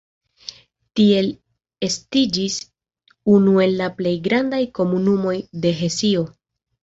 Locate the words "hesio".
5.83-6.25